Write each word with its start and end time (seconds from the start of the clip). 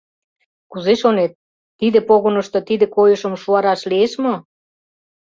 —Кузе 0.71 0.93
шонет, 1.01 1.31
тиде 1.79 1.99
погынышто 2.09 2.59
тиде 2.67 2.85
койышым 2.95 3.33
шуараш 3.43 3.81
лиеш 3.91 4.13
мо? 4.23 4.35